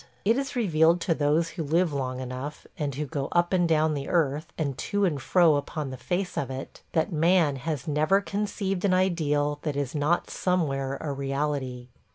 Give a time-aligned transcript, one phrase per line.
[0.25, 3.93] It is revealed to those who live long enough and who go up and down
[3.93, 8.19] the earth, and to and fro upon the face of it, that man has never
[8.19, 11.89] conceived an ideal that is not somewhere a reality.